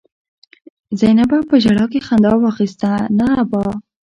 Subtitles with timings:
[0.99, 3.65] زينبه په ژړا کې خندا واخيسته: نه ابا!